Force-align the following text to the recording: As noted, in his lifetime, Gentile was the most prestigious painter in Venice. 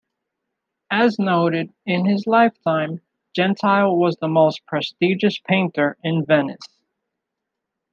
As 0.89 1.19
noted, 1.19 1.71
in 1.85 2.07
his 2.07 2.25
lifetime, 2.25 3.01
Gentile 3.35 3.95
was 3.95 4.15
the 4.15 4.27
most 4.27 4.65
prestigious 4.65 5.37
painter 5.37 5.95
in 6.03 6.25
Venice. 6.25 6.79